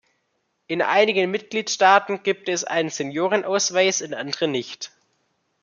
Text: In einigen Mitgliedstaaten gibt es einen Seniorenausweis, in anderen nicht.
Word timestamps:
In 0.65 0.81
einigen 0.81 1.29
Mitgliedstaaten 1.29 2.23
gibt 2.23 2.49
es 2.49 2.63
einen 2.63 2.89
Seniorenausweis, 2.89 4.01
in 4.01 4.15
anderen 4.15 4.49
nicht. 4.51 4.91